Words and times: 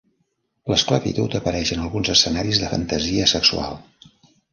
L'esclavitud 0.71 1.35
apareix 1.39 1.73
en 1.75 1.83
alguns 1.83 2.09
escenaris 2.13 2.61
de 2.63 2.71
fantasia 2.73 3.29
sexual. 3.33 3.79